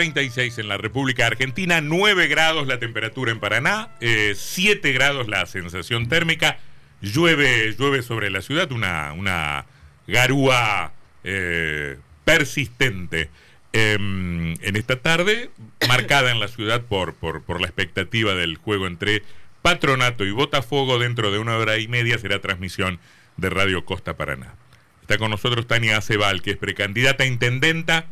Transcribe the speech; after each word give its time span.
36 0.00 0.58
en 0.58 0.68
la 0.68 0.76
República 0.76 1.26
Argentina, 1.26 1.80
9 1.80 2.28
grados 2.28 2.68
la 2.68 2.78
temperatura 2.78 3.32
en 3.32 3.40
Paraná, 3.40 3.88
7 4.00 4.92
grados 4.92 5.26
la 5.26 5.44
sensación 5.46 6.08
térmica, 6.08 6.60
llueve, 7.00 7.74
llueve 7.76 8.02
sobre 8.02 8.30
la 8.30 8.40
ciudad, 8.40 8.70
una, 8.70 9.12
una 9.12 9.66
garúa 10.06 10.92
eh, 11.24 11.98
persistente 12.24 13.28
em, 13.72 14.54
en 14.62 14.76
esta 14.76 15.00
tarde, 15.00 15.50
marcada 15.88 16.30
en 16.30 16.38
la 16.38 16.46
ciudad 16.46 16.82
por, 16.82 17.14
por, 17.14 17.42
por 17.42 17.60
la 17.60 17.66
expectativa 17.66 18.36
del 18.36 18.56
juego 18.56 18.86
entre 18.86 19.24
Patronato 19.62 20.24
y 20.24 20.30
Botafogo. 20.30 21.00
Dentro 21.00 21.32
de 21.32 21.40
una 21.40 21.56
hora 21.56 21.76
y 21.78 21.88
media 21.88 22.18
será 22.18 22.40
transmisión 22.40 23.00
de 23.36 23.50
Radio 23.50 23.84
Costa 23.84 24.16
Paraná. 24.16 24.54
Está 25.00 25.18
con 25.18 25.32
nosotros 25.32 25.66
Tania 25.66 25.96
Acebal, 25.96 26.40
que 26.40 26.52
es 26.52 26.56
precandidata 26.56 27.24
a 27.24 27.26
intendenta 27.26 28.06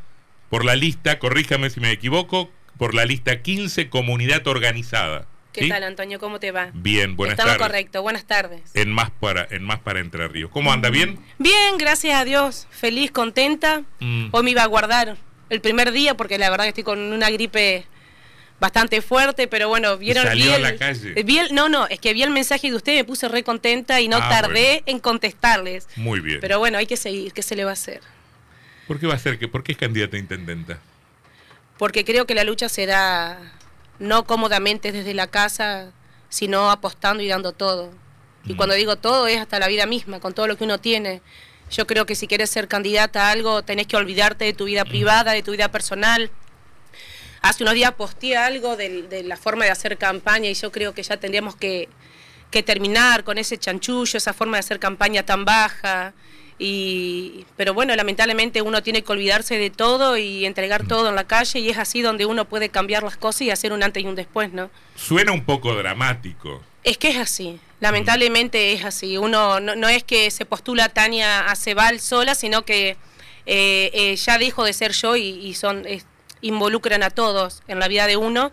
por 0.48 0.64
la 0.64 0.76
lista, 0.76 1.18
corríjame 1.18 1.70
si 1.70 1.80
me 1.80 1.90
equivoco, 1.90 2.50
por 2.79 2.94
la 2.94 3.04
lista 3.04 3.42
15, 3.42 3.89
comunidad 3.89 4.46
organizada. 4.46 5.26
¿Qué 5.52 5.68
tal, 5.68 5.84
Antonio? 5.84 6.18
¿Cómo 6.18 6.38
te 6.38 6.50
va? 6.50 6.71
Bien, 6.75 7.16
buenas 7.16 7.36
tardes. 7.36 7.54
Estamos 7.54 7.68
correcto, 7.68 8.02
buenas 8.02 8.26
tardes. 8.26 8.61
En 8.74 8.93
más 8.93 9.11
para, 9.11 9.46
en 9.50 9.64
más 9.64 9.79
para 9.79 10.00
Entre 10.00 10.29
Ríos. 10.29 10.50
¿Cómo 10.50 10.71
anda? 10.71 10.90
¿Bien? 10.90 11.18
Bien, 11.38 11.79
gracias 11.79 12.14
a 12.21 12.24
Dios. 12.24 12.66
Feliz, 12.71 13.11
contenta. 13.11 13.82
Mm. 14.00 14.29
Hoy 14.32 14.43
me 14.43 14.50
iba 14.50 14.62
a 14.62 14.66
guardar 14.66 15.16
el 15.48 15.61
primer 15.61 15.93
día 15.93 16.14
porque 16.14 16.36
la 16.36 16.50
verdad 16.50 16.64
que 16.64 16.71
estoy 16.71 16.85
con 16.85 16.99
una 16.99 17.30
gripe 17.30 17.86
bastante 18.60 19.02
fuerte, 19.02 19.49
pero 19.49 19.68
bueno, 19.68 19.96
vieron 19.99 20.24
Salió 20.24 20.54
a 20.54 20.58
la 20.58 20.76
calle. 20.76 21.14
no, 21.52 21.68
no, 21.68 21.86
es 21.88 22.00
que 22.00 22.13
vi 22.13 22.22
el 22.22 22.30
mensaje 22.30 22.71
de 22.71 22.76
usted, 22.76 22.94
me 22.94 23.04
puse 23.04 23.29
re 23.29 23.43
contenta 23.43 24.00
y 24.00 24.08
no 24.08 24.16
ah, 24.16 24.29
tardé 24.29 24.82
en 24.86 24.99
contestarles. 24.99 25.88
Muy 25.96 26.21
bien. 26.21 26.40
Pero 26.40 26.58
bueno, 26.58 26.79
hay 26.79 26.86
que 26.86 26.96
seguir, 26.96 27.32
¿qué 27.32 27.43
se 27.43 27.57
le 27.57 27.64
va 27.64 27.71
a 27.71 27.74
hacer? 27.74 28.00
¿Por 28.86 29.00
qué 29.00 29.07
va 29.07 29.14
a 29.14 29.18
ser 29.18 29.39
que 29.39 29.49
por 29.49 29.63
qué 29.63 29.72
es 29.72 29.79
candidata 29.79 30.17
a 30.17 30.21
intendenta? 30.21 30.79
Porque 31.79 32.05
creo 32.05 32.27
que 32.27 32.34
la 32.34 32.44
lucha 32.44 32.69
será 32.69 33.39
no 33.98 34.25
cómodamente 34.25 34.92
desde 34.92 35.14
la 35.14 35.27
casa, 35.27 35.91
sino 36.28 36.70
apostando 36.70 37.22
y 37.22 37.28
dando 37.28 37.52
todo. 37.52 37.91
Y 38.44 38.55
mm. 38.55 38.56
cuando 38.56 38.75
digo 38.75 38.97
todo 38.97 39.27
es 39.27 39.38
hasta 39.38 39.58
la 39.58 39.69
vida 39.69 39.86
misma, 39.86 40.20
con 40.20 40.34
todo 40.34 40.47
lo 40.47 40.56
que 40.56 40.64
uno 40.64 40.78
tiene. 40.78 41.20
Yo 41.70 41.86
creo 41.86 42.06
que 42.06 42.14
si 42.14 42.28
quieres 42.28 42.50
ser 42.50 42.69
candidata 42.69 43.28
a 43.28 43.33
algo, 43.33 43.62
tenés 43.62 43.86
que 43.86 43.97
olvidarte 43.97 44.44
de 44.44 44.52
tu 44.52 44.64
vida 44.64 44.84
mm. 44.84 44.88
privada, 44.88 45.32
de 45.32 45.42
tu 45.42 45.50
vida 45.50 45.69
personal. 45.70 46.30
Hace 47.42 47.64
unos 47.64 47.75
días 47.75 47.92
posteé 47.92 48.36
algo 48.36 48.77
de, 48.77 49.22
la 49.25 49.36
forma 49.36 49.64
de 49.64 49.70
hacer 49.70 49.98
campaña 49.98 50.48
y 50.48 50.55
yo 50.55 50.72
creo 50.72 50.94
que 50.94 51.03
ya 51.03 51.16
tendríamos 51.16 51.55
que, 51.56 51.88
que 52.50 52.62
terminar 52.62 53.25
con 53.25 53.38
ese 53.38 53.58
chanchullo, 53.58 54.16
esa 54.16 54.32
forma 54.32 54.56
de 54.56 54.60
hacer 54.60 54.78
campaña 54.78 55.25
tan 55.25 55.44
baja. 55.44 56.12
Y, 56.58 57.44
pero 57.56 57.74
bueno, 57.74 57.94
lamentablemente 57.94 58.62
uno 58.62 58.82
tiene 58.82 59.02
que 59.02 59.12
olvidarse 59.12 59.58
de 59.58 59.68
todo 59.68 60.16
y 60.16 60.46
entregar 60.46 60.86
todo 60.86 61.10
en 61.10 61.14
la 61.14 61.24
calle 61.24 61.58
y 61.58 61.68
es 61.68 61.76
así 61.76 62.00
donde 62.00 62.24
uno 62.24 62.46
puede 62.46 62.70
cambiar 62.70 63.02
las 63.02 63.16
cosas 63.16 63.42
y 63.42 63.50
hacer 63.50 63.72
un 63.72 63.82
antes 63.82 64.02
y 64.02 64.06
un 64.06 64.14
después, 64.14 64.52
¿no? 64.52 64.70
Suena 64.94 65.32
un 65.32 65.44
poco 65.44 65.74
dramático. 65.74 66.62
Es 66.82 66.96
que 66.96 67.10
es 67.10 67.18
así, 67.18 67.60
lamentablemente 67.80 68.72
es 68.72 68.84
así. 68.84 69.18
Uno 69.18 69.60
no, 69.60 69.88
es 69.88 70.02
que 70.02 70.30
se 70.30 70.46
postula 70.46 70.88
Tania 70.88 71.40
a 71.50 71.56
Cebal 71.56 72.00
sola, 72.00 72.34
sino 72.34 72.64
que 72.64 72.96
eh, 73.44 73.91
eh, 73.92 74.16
ya 74.16 74.38
dijo 74.38 74.64
de 74.64 74.72
ser 74.72 74.92
yo 74.92 75.16
y, 75.16 75.52
son 75.54 75.84
involucran 76.41 77.02
a 77.02 77.10
todos 77.10 77.62
en 77.68 77.80
la 77.80 77.88
vida 77.88 78.06
de 78.06 78.16
uno. 78.16 78.50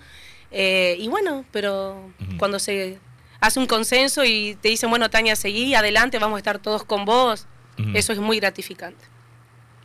Eh, 0.52 0.98
y 1.00 1.08
bueno, 1.08 1.46
pero 1.52 2.12
cuando 2.38 2.60
se 2.60 3.00
hace 3.40 3.60
un 3.60 3.68
consenso 3.68 4.26
y 4.26 4.58
te 4.62 4.70
dicen, 4.70 4.90
bueno, 4.90 5.10
Tania, 5.10 5.36
seguí, 5.38 5.74
adelante, 5.74 6.20
vamos 6.20 6.38
a 6.38 6.40
estar 6.40 6.60
todos 6.60 6.84
con 6.84 7.06
vos 7.06 7.48
eso 7.94 8.14
es 8.14 8.20
muy 8.20 8.40
gratificante. 8.40 9.04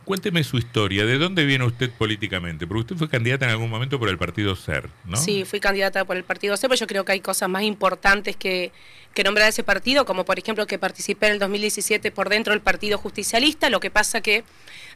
Cuénteme 0.09 0.43
su 0.43 0.57
historia. 0.57 1.05
¿De 1.05 1.19
dónde 1.19 1.45
viene 1.45 1.65
usted 1.65 1.91
políticamente? 1.91 2.65
Porque 2.65 2.79
usted 2.81 2.95
fue 2.95 3.07
candidata 3.07 3.45
en 3.45 3.51
algún 3.51 3.69
momento 3.69 3.99
por 3.99 4.09
el 4.09 4.17
partido 4.17 4.55
SER, 4.55 4.89
¿no? 5.05 5.17
Sí, 5.17 5.45
fui 5.45 5.59
candidata 5.59 6.03
por 6.03 6.17
el 6.17 6.23
partido 6.23 6.57
SER, 6.57 6.67
pero 6.67 6.79
yo 6.79 6.87
creo 6.87 7.05
que 7.05 7.11
hay 7.11 7.19
cosas 7.19 7.47
más 7.47 7.61
importantes 7.61 8.35
que, 8.35 8.71
que 9.13 9.23
nombrar 9.23 9.49
ese 9.49 9.63
partido, 9.63 10.05
como 10.05 10.25
por 10.25 10.39
ejemplo 10.39 10.65
que 10.65 10.79
participé 10.79 11.27
en 11.27 11.33
el 11.33 11.39
2017 11.39 12.11
por 12.11 12.29
dentro 12.29 12.53
del 12.53 12.61
Partido 12.61 12.97
Justicialista. 12.97 13.69
Lo 13.69 13.79
que 13.79 13.91
pasa 13.91 14.21
que 14.21 14.43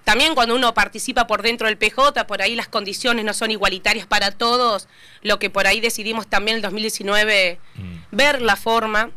también 0.04 0.34
cuando 0.34 0.56
uno 0.56 0.74
participa 0.74 1.28
por 1.28 1.44
dentro 1.44 1.68
del 1.68 1.78
PJ, 1.78 2.26
por 2.26 2.42
ahí 2.42 2.56
las 2.56 2.68
condiciones 2.68 3.24
no 3.24 3.34
son 3.34 3.52
igualitarias 3.52 4.08
para 4.08 4.32
todos. 4.32 4.88
Lo 5.22 5.40
que 5.40 5.52
por 5.52 5.68
ahí 5.68 5.80
decidimos 5.80 6.28
también 6.28 6.56
en 6.56 6.58
el 6.58 6.62
2019 6.64 7.60
mm. 7.76 7.82
ver 8.12 8.42
la 8.42 8.56
forma 8.56 9.12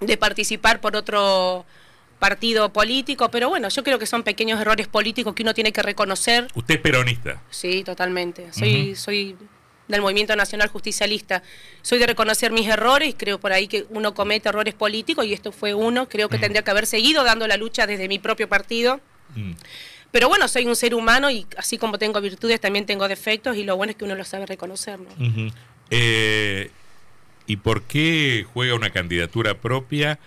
de 0.00 0.16
participar 0.16 0.80
por 0.80 0.96
otro 0.96 1.64
partido 2.22 2.72
político, 2.72 3.32
pero 3.32 3.48
bueno, 3.48 3.68
yo 3.68 3.82
creo 3.82 3.98
que 3.98 4.06
son 4.06 4.22
pequeños 4.22 4.60
errores 4.60 4.86
políticos 4.86 5.34
que 5.34 5.42
uno 5.42 5.54
tiene 5.54 5.72
que 5.72 5.82
reconocer. 5.82 6.46
¿Usted 6.54 6.76
es 6.76 6.80
peronista? 6.80 7.42
Sí, 7.50 7.82
totalmente. 7.82 8.52
Soy, 8.52 8.94
soy 8.94 9.36
del 9.88 10.02
Movimiento 10.02 10.36
Nacional 10.36 10.68
Justicialista. 10.68 11.42
Soy 11.82 11.98
de 11.98 12.06
reconocer 12.06 12.52
mis 12.52 12.68
errores, 12.68 13.16
creo 13.18 13.40
por 13.40 13.52
ahí 13.52 13.66
que 13.66 13.86
uno 13.88 14.14
comete 14.14 14.48
errores 14.48 14.72
políticos 14.74 15.26
y 15.26 15.32
esto 15.32 15.50
fue 15.50 15.74
uno. 15.74 16.08
Creo 16.08 16.28
que 16.28 16.38
tendría 16.38 16.62
que 16.62 16.70
haber 16.70 16.86
seguido 16.86 17.24
dando 17.24 17.48
la 17.48 17.56
lucha 17.56 17.88
desde 17.88 18.06
mi 18.06 18.20
propio 18.20 18.48
partido. 18.48 19.00
Mm. 19.34 19.54
Pero 20.12 20.28
bueno, 20.28 20.46
soy 20.46 20.64
un 20.66 20.76
ser 20.76 20.94
humano 20.94 21.28
y 21.28 21.44
así 21.56 21.76
como 21.76 21.98
tengo 21.98 22.20
virtudes, 22.20 22.60
también 22.60 22.86
tengo 22.86 23.08
defectos 23.08 23.56
y 23.56 23.64
lo 23.64 23.76
bueno 23.76 23.90
es 23.90 23.96
que 23.96 24.04
uno 24.04 24.14
lo 24.14 24.24
sabe 24.24 24.46
reconocer. 24.46 25.00
Eh, 25.90 26.70
¿Y 27.48 27.56
por 27.56 27.82
qué 27.82 28.46
juega 28.54 28.76
una 28.76 28.90
candidatura 28.90 29.54
propia? 29.54 30.20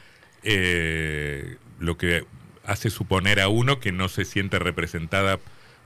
Eh, 0.44 1.55
lo 1.79 1.97
que 1.97 2.25
hace 2.65 2.89
suponer 2.89 3.39
a 3.39 3.47
uno 3.47 3.79
que 3.79 3.91
no 3.91 4.09
se 4.09 4.25
siente 4.25 4.59
representada 4.59 5.39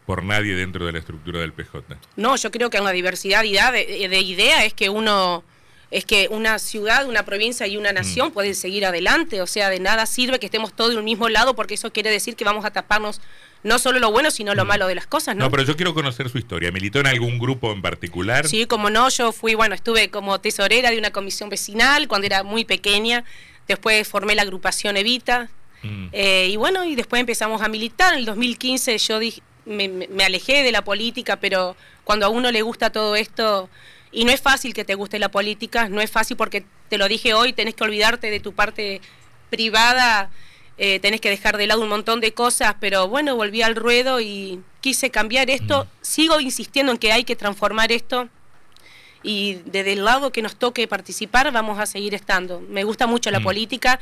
por 0.06 0.24
nadie 0.24 0.56
dentro 0.56 0.86
de 0.86 0.94
la 0.94 1.00
estructura 1.00 1.40
del 1.40 1.54
PJ. 1.54 1.84
No, 2.16 2.36
yo 2.36 2.52
creo 2.52 2.70
que 2.70 2.78
en 2.78 2.84
la 2.84 2.92
diversidad 2.92 3.44
de, 3.44 4.08
de 4.10 4.22
ideas 4.22 4.64
es 4.64 4.74
que 4.74 4.90
uno 4.90 5.44
es 5.92 6.06
que 6.06 6.28
una 6.30 6.60
ciudad, 6.60 7.08
una 7.08 7.24
provincia 7.24 7.66
y 7.66 7.78
una 7.78 7.92
nación 7.92 8.30
mm. 8.30 8.32
pueden 8.32 8.56
seguir 8.56 8.86
adelante, 8.86 9.42
o 9.42 9.48
sea, 9.48 9.70
de 9.70 9.80
nada 9.80 10.06
sirve 10.06 10.40
que 10.40 10.46
estemos 10.46 10.74
todos 10.74 10.92
en 10.92 11.00
un 11.00 11.06
mismo 11.06 11.30
lado 11.30 11.56
porque 11.56 11.74
eso 11.74 11.92
quiere 11.92 12.12
decir 12.12 12.36
que 12.36 12.46
vamos 12.46 12.64
a 12.66 12.72
taparnos 12.72 13.22
no 13.64 13.80
solo 13.80 14.00
lo 14.00 14.12
bueno, 14.12 14.32
sino 14.32 14.56
lo 14.56 14.66
mm. 14.66 14.68
malo 14.68 14.88
de 14.88 14.96
las 14.96 15.08
cosas, 15.08 15.36
¿no? 15.36 15.46
No, 15.46 15.52
pero 15.52 15.64
yo 15.64 15.76
quiero 15.76 15.94
conocer 15.94 16.30
su 16.30 16.38
historia. 16.38 16.72
¿Militó 16.72 17.00
en 17.00 17.08
algún 17.08 17.40
grupo 17.40 17.72
en 17.72 17.82
particular? 17.82 18.48
Sí, 18.48 18.66
como 18.66 18.90
no, 18.90 19.10
yo 19.10 19.32
fui, 19.32 19.56
bueno, 19.56 19.74
estuve 19.76 20.10
como 20.10 20.40
tesorera 20.40 20.92
de 20.92 21.00
una 21.00 21.12
comisión 21.12 21.50
vecinal 21.50 22.08
cuando 22.08 22.28
era 22.28 22.44
muy 22.44 22.66
pequeña, 22.66 23.24
después 23.68 24.08
formé 24.08 24.36
la 24.36 24.44
agrupación 24.44 24.96
Evita, 24.96 25.50
Mm. 25.84 26.08
Eh, 26.12 26.48
y 26.52 26.56
bueno, 26.56 26.86
y 26.86 26.96
después 26.96 27.20
empezamos 27.20 27.62
a 27.62 27.68
militar. 27.68 28.14
En 28.14 28.20
el 28.20 28.26
2015 28.26 28.98
yo 28.98 29.20
dije, 29.20 29.42
me, 29.66 30.08
alejé 30.24 30.64
de 30.64 30.72
la 30.72 30.84
política, 30.84 31.38
pero 31.38 31.76
cuando 32.04 32.26
a 32.26 32.30
uno 32.30 32.52
le 32.52 32.62
gusta 32.62 32.92
todo 32.92 33.16
esto, 33.16 33.70
y 34.12 34.26
no 34.26 34.32
es 34.32 34.42
fácil 34.42 34.74
que 34.74 34.86
te 34.86 34.96
guste 34.96 35.20
la 35.20 35.30
política, 35.30 35.90
no 35.90 36.02
es 36.02 36.10
fácil 36.10 36.38
porque 36.38 36.66
te 36.90 36.98
lo 36.98 37.08
dije 37.08 37.34
hoy, 37.34 37.54
tenés 37.54 37.76
que 37.76 37.84
olvidarte 37.84 38.32
de 38.32 38.40
tu 38.40 38.54
parte 38.54 39.02
privada, 39.50 40.32
eh, 40.78 41.00
tenés 41.00 41.22
que 41.22 41.30
dejar 41.30 41.58
de 41.58 41.68
lado 41.68 41.82
un 41.82 41.90
montón 41.90 42.20
de 42.20 42.34
cosas, 42.34 42.76
pero 42.80 43.08
bueno, 43.08 43.36
volví 43.36 43.62
al 43.62 43.76
ruedo 43.76 44.22
y 44.22 44.62
quise 44.82 45.12
cambiar 45.12 45.50
esto. 45.50 45.86
Mm. 45.86 45.88
Sigo 46.02 46.40
insistiendo 46.40 46.92
en 46.92 46.98
que 46.98 47.12
hay 47.12 47.24
que 47.24 47.36
transformar 47.36 47.92
esto 47.92 48.30
y 49.24 49.56
desde 49.66 49.94
el 49.94 50.06
lado 50.06 50.32
que 50.32 50.42
nos 50.42 50.56
toque 50.56 50.88
participar 50.88 51.52
vamos 51.52 51.80
a 51.80 51.86
seguir 51.86 52.14
estando. 52.14 52.62
Me 52.62 52.84
gusta 52.84 53.08
mucho 53.08 53.32
la 53.32 53.40
mm. 53.40 53.44
política 53.44 54.00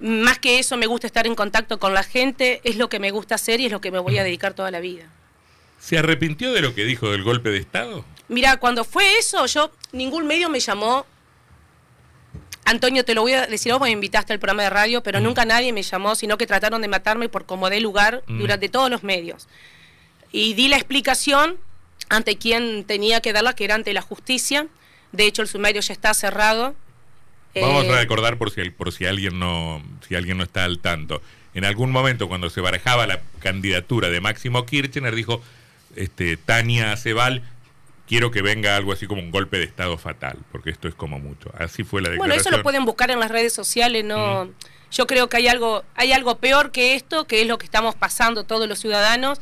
más 0.00 0.38
que 0.38 0.58
eso, 0.58 0.76
me 0.76 0.86
gusta 0.86 1.06
estar 1.06 1.26
en 1.26 1.34
contacto 1.34 1.78
con 1.78 1.94
la 1.94 2.02
gente, 2.02 2.60
es 2.64 2.76
lo 2.76 2.88
que 2.88 2.98
me 2.98 3.10
gusta 3.10 3.36
hacer 3.36 3.60
y 3.60 3.66
es 3.66 3.72
lo 3.72 3.80
que 3.80 3.90
me 3.90 3.98
voy 3.98 4.18
a 4.18 4.24
dedicar 4.24 4.54
toda 4.54 4.70
la 4.70 4.80
vida. 4.80 5.04
¿Se 5.78 5.98
arrepintió 5.98 6.52
de 6.52 6.60
lo 6.60 6.74
que 6.74 6.84
dijo 6.84 7.10
del 7.10 7.22
golpe 7.22 7.50
de 7.50 7.58
Estado? 7.58 8.04
Mira, 8.28 8.56
cuando 8.58 8.84
fue 8.84 9.18
eso, 9.18 9.46
yo, 9.46 9.70
ningún 9.92 10.26
medio 10.26 10.50
me 10.50 10.60
llamó. 10.60 11.06
Antonio, 12.64 13.04
te 13.04 13.14
lo 13.14 13.22
voy 13.22 13.34
a 13.34 13.46
decir, 13.46 13.72
vos 13.72 13.80
me 13.80 13.90
invitaste 13.90 14.32
al 14.32 14.38
programa 14.38 14.64
de 14.64 14.70
radio, 14.70 15.02
pero 15.02 15.20
mm. 15.20 15.22
nunca 15.22 15.44
nadie 15.44 15.72
me 15.72 15.82
llamó, 15.82 16.14
sino 16.14 16.36
que 16.36 16.46
trataron 16.46 16.82
de 16.82 16.88
matarme 16.88 17.28
por 17.28 17.46
como 17.46 17.70
de 17.70 17.80
lugar 17.80 18.22
mm. 18.26 18.38
durante 18.38 18.68
todos 18.68 18.90
los 18.90 19.02
medios. 19.02 19.48
Y 20.32 20.54
di 20.54 20.68
la 20.68 20.76
explicación 20.76 21.58
ante 22.08 22.36
quien 22.36 22.84
tenía 22.84 23.20
que 23.20 23.32
darla, 23.32 23.54
que 23.54 23.64
era 23.64 23.74
ante 23.74 23.92
la 23.92 24.02
justicia. 24.02 24.66
De 25.12 25.26
hecho, 25.26 25.42
el 25.42 25.48
sumario 25.48 25.80
ya 25.80 25.92
está 25.92 26.12
cerrado 26.14 26.74
Vamos 27.60 27.84
a 27.84 27.88
eh, 27.88 28.00
recordar 28.00 28.36
por 28.38 28.50
si, 28.50 28.68
por 28.70 28.92
si 28.92 29.06
alguien 29.06 29.38
no, 29.38 29.82
si 30.06 30.14
alguien 30.14 30.38
no 30.38 30.44
está 30.44 30.64
al 30.64 30.78
tanto. 30.78 31.22
En 31.54 31.64
algún 31.64 31.90
momento, 31.90 32.28
cuando 32.28 32.50
se 32.50 32.60
barajaba 32.60 33.06
la 33.06 33.20
candidatura 33.40 34.10
de 34.10 34.20
Máximo 34.20 34.66
Kirchner, 34.66 35.14
dijo 35.14 35.40
este, 35.94 36.36
Tania 36.36 36.94
Cebal, 36.96 37.42
quiero 38.06 38.30
que 38.30 38.42
venga 38.42 38.76
algo 38.76 38.92
así 38.92 39.06
como 39.06 39.22
un 39.22 39.30
golpe 39.30 39.58
de 39.58 39.64
estado 39.64 39.96
fatal, 39.96 40.38
porque 40.52 40.70
esto 40.70 40.86
es 40.86 40.94
como 40.94 41.18
mucho. 41.18 41.50
Así 41.58 41.82
fue 41.82 42.02
la 42.02 42.10
declaración. 42.10 42.28
Bueno, 42.28 42.40
eso 42.40 42.50
lo 42.50 42.62
pueden 42.62 42.84
buscar 42.84 43.10
en 43.10 43.20
las 43.20 43.30
redes 43.30 43.54
sociales, 43.54 44.04
no. 44.04 44.50
Yo 44.92 45.06
creo 45.06 45.28
que 45.28 45.38
hay 45.38 45.48
algo, 45.48 45.82
hay 45.94 46.12
algo 46.12 46.38
peor 46.38 46.70
que 46.70 46.94
esto, 46.94 47.26
que 47.26 47.40
es 47.40 47.48
lo 47.48 47.58
que 47.58 47.64
estamos 47.64 47.94
pasando 47.94 48.44
todos 48.44 48.68
los 48.68 48.78
ciudadanos. 48.78 49.40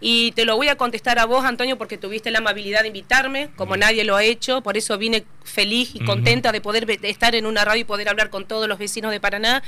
Y 0.00 0.32
te 0.32 0.44
lo 0.44 0.56
voy 0.56 0.68
a 0.68 0.76
contestar 0.76 1.18
a 1.18 1.24
vos, 1.24 1.44
Antonio, 1.44 1.76
porque 1.76 1.98
tuviste 1.98 2.30
la 2.30 2.38
amabilidad 2.38 2.82
de 2.82 2.88
invitarme, 2.88 3.50
como 3.56 3.76
nadie 3.76 4.04
lo 4.04 4.14
ha 4.14 4.22
hecho, 4.22 4.60
por 4.60 4.76
eso 4.76 4.96
vine 4.96 5.24
feliz 5.42 5.90
y 5.94 6.04
contenta 6.04 6.52
de 6.52 6.60
poder 6.60 6.88
estar 7.02 7.34
en 7.34 7.46
una 7.46 7.64
radio 7.64 7.80
y 7.80 7.84
poder 7.84 8.08
hablar 8.08 8.30
con 8.30 8.46
todos 8.46 8.68
los 8.68 8.78
vecinos 8.78 9.10
de 9.10 9.18
Paraná. 9.18 9.62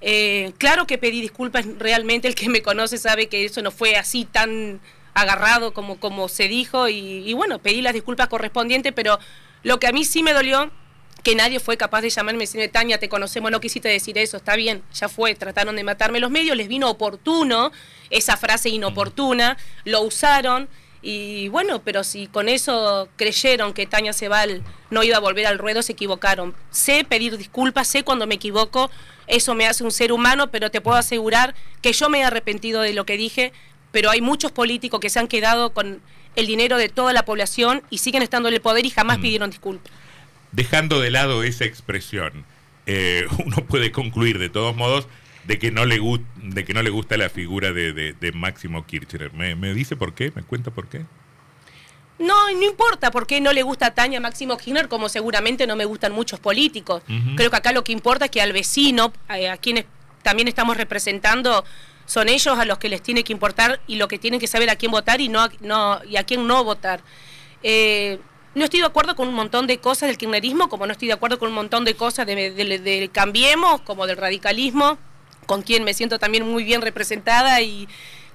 Eh, 0.00 0.52
claro 0.58 0.86
que 0.86 0.96
pedí 0.96 1.20
disculpas, 1.20 1.66
realmente 1.78 2.26
el 2.26 2.34
que 2.34 2.48
me 2.48 2.62
conoce 2.62 2.96
sabe 2.96 3.28
que 3.28 3.44
eso 3.44 3.60
no 3.60 3.70
fue 3.70 3.96
así 3.96 4.24
tan 4.24 4.80
agarrado 5.12 5.72
como, 5.72 5.98
como 5.98 6.28
se 6.28 6.48
dijo 6.48 6.88
y, 6.88 7.32
bueno, 7.34 7.58
pedí 7.58 7.80
las 7.80 7.94
disculpas 7.94 8.28
correspondientes, 8.28 8.92
pero 8.94 9.18
lo 9.62 9.78
que 9.78 9.86
a 9.86 9.92
mí 9.92 10.04
sí 10.04 10.22
me 10.22 10.32
dolió 10.32 10.70
que 11.26 11.34
nadie 11.34 11.58
fue 11.58 11.76
capaz 11.76 12.02
de 12.02 12.10
llamarme 12.10 12.44
y 12.44 12.46
decirme, 12.46 12.68
Tania, 12.68 12.98
te 12.98 13.08
conocemos, 13.08 13.50
no 13.50 13.58
quisiste 13.60 13.88
decir 13.88 14.16
eso, 14.16 14.36
está 14.36 14.54
bien, 14.54 14.84
ya 14.94 15.08
fue, 15.08 15.34
trataron 15.34 15.74
de 15.74 15.82
matarme 15.82 16.20
los 16.20 16.30
medios, 16.30 16.56
les 16.56 16.68
vino 16.68 16.88
oportuno 16.88 17.72
esa 18.10 18.36
frase 18.36 18.68
inoportuna, 18.68 19.56
lo 19.82 20.02
usaron 20.02 20.68
y 21.02 21.48
bueno, 21.48 21.82
pero 21.82 22.04
si 22.04 22.28
con 22.28 22.48
eso 22.48 23.08
creyeron 23.16 23.74
que 23.74 23.88
Tania 23.88 24.12
Sebal 24.12 24.62
no 24.90 25.02
iba 25.02 25.16
a 25.16 25.20
volver 25.20 25.48
al 25.48 25.58
ruedo, 25.58 25.82
se 25.82 25.94
equivocaron. 25.94 26.54
Sé 26.70 27.02
pedir 27.02 27.36
disculpas, 27.36 27.88
sé 27.88 28.04
cuando 28.04 28.28
me 28.28 28.36
equivoco, 28.36 28.88
eso 29.26 29.56
me 29.56 29.66
hace 29.66 29.82
un 29.82 29.90
ser 29.90 30.12
humano, 30.12 30.52
pero 30.52 30.70
te 30.70 30.80
puedo 30.80 30.96
asegurar 30.96 31.56
que 31.82 31.92
yo 31.92 32.08
me 32.08 32.20
he 32.20 32.22
arrepentido 32.22 32.82
de 32.82 32.94
lo 32.94 33.04
que 33.04 33.16
dije, 33.16 33.52
pero 33.90 34.10
hay 34.10 34.20
muchos 34.20 34.52
políticos 34.52 35.00
que 35.00 35.10
se 35.10 35.18
han 35.18 35.26
quedado 35.26 35.70
con 35.70 36.00
el 36.36 36.46
dinero 36.46 36.78
de 36.78 36.88
toda 36.88 37.12
la 37.12 37.24
población 37.24 37.82
y 37.90 37.98
siguen 37.98 38.22
estando 38.22 38.48
en 38.48 38.54
el 38.54 38.60
poder 38.60 38.86
y 38.86 38.90
jamás 38.90 39.18
mm. 39.18 39.22
pidieron 39.22 39.50
disculpas. 39.50 39.92
Dejando 40.52 41.00
de 41.00 41.10
lado 41.10 41.42
esa 41.42 41.64
expresión, 41.64 42.44
eh, 42.86 43.26
uno 43.44 43.56
puede 43.66 43.92
concluir 43.92 44.38
de 44.38 44.48
todos 44.48 44.74
modos 44.76 45.08
de 45.44 45.58
que 45.58 45.70
no 45.70 45.84
le, 45.84 46.00
de 46.42 46.64
que 46.64 46.74
no 46.74 46.82
le 46.82 46.90
gusta 46.90 47.16
la 47.16 47.28
figura 47.28 47.72
de, 47.72 48.32
Máximo 48.34 48.84
Kirchner. 48.84 49.32
¿Me, 49.32 49.54
dice 49.74 49.96
por 49.96 50.14
qué? 50.14 50.32
¿Me 50.34 50.42
cuenta 50.42 50.70
por 50.70 50.88
qué? 50.88 51.04
No, 52.18 52.50
no 52.50 52.62
importa 52.62 53.10
por 53.10 53.26
qué 53.26 53.40
no 53.40 53.52
le 53.52 53.62
gusta 53.62 53.86
a 53.86 53.94
Tania 53.94 54.20
Máximo 54.20 54.56
Kirchner, 54.56 54.88
como 54.88 55.08
seguramente 55.08 55.66
no 55.66 55.76
me 55.76 55.84
gustan 55.84 56.12
muchos 56.12 56.40
políticos. 56.40 57.02
Creo 57.36 57.50
que 57.50 57.56
acá 57.56 57.72
lo 57.72 57.84
que 57.84 57.92
importa 57.92 58.24
es 58.24 58.30
que 58.30 58.40
al 58.40 58.52
vecino, 58.52 59.12
a, 59.28 59.56
quienes 59.58 59.84
también 60.22 60.48
estamos 60.48 60.76
representando, 60.76 61.64
son 62.06 62.28
ellos 62.28 62.58
a 62.58 62.64
los 62.64 62.78
que 62.78 62.88
les 62.88 63.02
tiene 63.02 63.22
que 63.22 63.32
importar 63.32 63.80
y 63.86 63.96
lo 63.96 64.08
que 64.08 64.18
tienen 64.18 64.40
que 64.40 64.46
saber 64.46 64.70
a 64.70 64.76
quién 64.76 64.90
votar 64.90 65.20
y, 65.20 65.28
no, 65.28 65.48
no, 65.60 66.00
y 66.04 66.16
a 66.16 66.24
quién 66.24 66.46
no 66.46 66.64
votar. 66.64 67.02
Eh, 67.62 68.18
no 68.56 68.64
estoy 68.64 68.80
de 68.80 68.86
acuerdo 68.86 69.14
con 69.14 69.28
un 69.28 69.34
montón 69.34 69.68
de 69.68 69.78
cosas 69.78 70.08
del 70.08 70.18
kirchnerismo, 70.18 70.68
como 70.68 70.86
no 70.86 70.92
estoy 70.92 71.06
de 71.06 71.14
acuerdo 71.14 71.38
con 71.38 71.50
un 71.50 71.54
montón 71.54 71.84
de 71.84 71.94
cosas 71.94 72.26
del 72.26 72.56
de 72.56 73.10
Cambiemos, 73.12 73.82
como 73.82 74.06
del 74.08 74.16
radicalismo 74.16 74.98
con 75.46 75.62
quien 75.62 75.84
me 75.84 75.94
siento 75.94 76.18
también 76.18 76.46
muy 76.46 76.64
bien 76.64 76.82
representada 76.82 77.60
y 77.62 77.88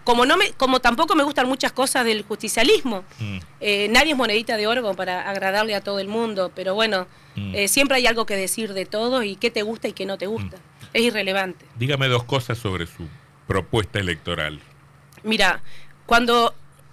como 0.04 0.26
no 0.26 0.38
me 0.38 0.52
como 0.54 0.80
tampoco 0.80 1.14
me 1.16 1.24
gustan 1.24 1.48
muchas 1.48 1.72
cosas 1.72 2.06
del 2.06 2.24
justicialismo 2.24 3.04
mm. 3.20 3.38
eh, 3.60 3.88
nadie 3.90 4.14
es 4.14 4.18
monedita 4.18 4.58
de 4.58 4.66
oro 4.66 4.94
para 4.96 5.30
agradarle 5.30 5.76
a 5.76 5.82
todo 5.82 6.00
el 6.00 6.08
mundo 6.08 6.52
pero 6.56 6.74
bueno 6.74 7.08
mm. 7.36 7.56
eh, 7.56 7.68
siempre 7.68 7.98
hay 7.98 8.08
algo 8.08 8.26
que 8.26 8.36
decir 8.36 8.74
de 8.74 8.86
todo 8.86 9.22
y 9.22 9.36
qué 9.36 9.52
te 9.52 9.62
gusta 9.62 9.88
y 9.88 9.94
qué 9.94 10.06
no 10.06 10.18
te 10.18 10.26
gusta 10.26 10.58
mm. 10.58 10.86
es 10.94 11.02
irrelevante 11.04 11.66
dígame 11.76 12.08
dos 12.08 12.24
cosas 12.24 12.58
sobre 12.58 12.88
su 12.88 13.08
propuesta 13.46 14.00
electoral 14.00 14.60
mira 15.24 15.62
cuando 16.08 16.50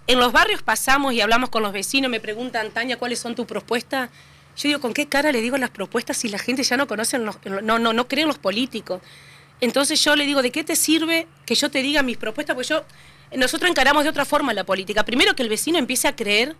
en 0.08 0.18
los 0.18 0.32
barrios 0.32 0.62
pasamos 0.62 1.12
y 1.12 1.20
hablamos 1.20 1.50
con 1.50 1.62
los 1.62 1.72
vecinos 1.72 2.10
me 2.10 2.18
preguntan 2.18 2.72
Tania 2.72 2.98
cuáles 2.98 3.20
son 3.20 3.36
tus 3.36 3.46
propuestas 3.46 4.10
yo 4.56 4.68
digo 4.68 4.80
con 4.80 4.92
qué 4.92 5.06
cara 5.06 5.30
le 5.30 5.40
digo 5.40 5.56
las 5.56 5.70
propuestas 5.70 6.16
si 6.16 6.28
la 6.28 6.38
gente 6.38 6.64
ya 6.64 6.76
no 6.76 6.88
conoce 6.88 7.16
no 7.20 7.32
no 7.60 7.78
no 7.78 8.08
cree 8.08 8.22
en 8.22 8.28
los 8.28 8.38
políticos 8.38 9.00
entonces 9.60 10.02
yo 10.02 10.14
le 10.14 10.24
digo, 10.24 10.42
¿de 10.42 10.50
qué 10.50 10.64
te 10.64 10.76
sirve 10.76 11.26
que 11.44 11.54
yo 11.54 11.70
te 11.70 11.82
diga 11.82 12.02
mis 12.02 12.16
propuestas? 12.16 12.54
Pues 12.54 12.68
yo, 12.68 12.84
nosotros 13.36 13.70
encaramos 13.70 14.04
de 14.04 14.10
otra 14.10 14.24
forma 14.24 14.54
la 14.54 14.64
política. 14.64 15.04
Primero 15.04 15.34
que 15.34 15.42
el 15.42 15.48
vecino 15.48 15.78
empiece 15.78 16.06
a 16.08 16.14
creer 16.14 16.56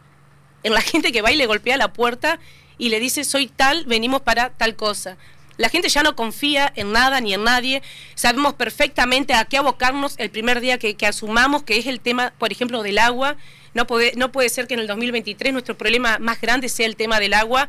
en 0.62 0.74
la 0.74 0.80
gente 0.82 1.12
que 1.12 1.22
va 1.22 1.30
y 1.30 1.36
le 1.36 1.46
golpea 1.46 1.76
la 1.76 1.92
puerta 1.92 2.38
y 2.76 2.88
le 2.88 3.00
dice, 3.00 3.24
soy 3.24 3.48
tal, 3.48 3.84
venimos 3.86 4.22
para 4.22 4.50
tal 4.50 4.74
cosa. 4.76 5.16
La 5.58 5.68
gente 5.68 5.88
ya 5.88 6.02
no 6.02 6.16
confía 6.16 6.72
en 6.76 6.92
nada 6.92 7.20
ni 7.20 7.34
en 7.34 7.44
nadie. 7.44 7.82
Sabemos 8.14 8.54
perfectamente 8.54 9.34
a 9.34 9.44
qué 9.44 9.58
abocarnos 9.58 10.14
el 10.16 10.30
primer 10.30 10.60
día 10.60 10.78
que, 10.78 10.96
asumamos, 11.06 11.64
que 11.64 11.76
es 11.76 11.86
el 11.86 12.00
tema, 12.00 12.32
por 12.38 12.52
ejemplo, 12.52 12.82
del 12.82 12.98
agua. 12.98 13.36
No 13.74 13.86
puede, 13.86 14.12
no 14.16 14.32
puede 14.32 14.48
ser 14.48 14.68
que 14.68 14.74
en 14.74 14.80
el 14.80 14.86
2023 14.86 15.52
nuestro 15.52 15.76
problema 15.76 16.18
más 16.20 16.40
grande 16.40 16.68
sea 16.68 16.86
el 16.86 16.94
tema 16.94 17.18
del 17.18 17.34
agua. 17.34 17.68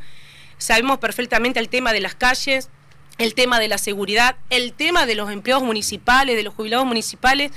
Sabemos 0.60 1.00
perfectamente 1.00 1.60
el 1.60 1.68
tema 1.68 1.92
de 1.92 2.00
las 2.00 2.14
calles, 2.14 2.70
el 3.18 3.34
tema 3.34 3.60
de 3.60 3.68
la 3.68 3.80
seguridad, 3.80 4.36
el 4.52 4.74
tema 4.74 5.08
de 5.08 5.16
los 5.16 5.32
empleados 5.32 5.64
municipales, 5.64 6.36
de 6.36 6.44
los 6.44 6.54
jubilados 6.54 6.86
municipales, 6.86 7.52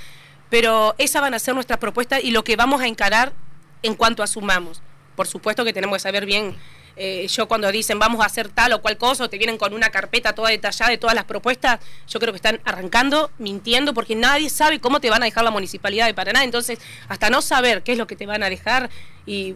pero 0.49 0.95
esa 0.97 1.21
van 1.21 1.35
a 1.35 1.39
ser 1.39 1.55
nuestras 1.55 1.79
propuestas 1.79 2.25
y 2.25 2.31
lo 2.31 2.43
que 2.43 2.57
vamos 2.57 2.81
a 2.81 2.87
encarar 2.87 3.35
en 3.83 3.95
cuanto 3.95 4.23
asumamos. 4.23 4.83
Por 5.15 5.27
supuesto 5.27 5.65
que 5.65 5.73
tenemos 5.73 5.97
que 5.97 6.01
saber 6.01 6.25
bien, 6.25 6.57
eh, 6.97 7.27
yo 7.29 7.49
cuando 7.49 7.71
dicen 7.73 7.99
vamos 7.99 8.21
a 8.23 8.27
hacer 8.27 8.49
tal 8.49 8.73
o 8.73 8.83
cual 8.83 8.97
cosa, 8.97 9.25
o 9.25 9.31
te 9.31 9.39
vienen 9.39 9.59
con 9.59 9.75
una 9.75 9.91
carpeta 9.91 10.35
toda 10.35 10.51
detallada 10.51 10.91
de 10.91 10.99
todas 10.99 11.15
las 11.15 11.25
propuestas, 11.25 11.81
yo 12.09 12.21
creo 12.21 12.33
que 12.33 12.37
están 12.37 12.61
arrancando, 12.65 13.31
mintiendo, 13.39 13.95
porque 13.95 14.15
nadie 14.15 14.51
sabe 14.51 14.81
cómo 14.81 15.01
te 15.01 15.11
van 15.11 15.23
a 15.23 15.27
dejar 15.27 15.45
la 15.45 15.51
municipalidad 15.51 16.07
de 16.07 16.15
Paraná. 16.15 16.45
Entonces, 16.45 16.79
hasta 17.09 17.31
no 17.31 17.43
saber 17.43 17.83
qué 17.83 17.93
es 17.93 17.99
lo 17.99 18.07
que 18.07 18.17
te 18.17 18.27
van 18.27 18.43
a 18.43 18.51
dejar, 18.51 18.91
y 19.27 19.55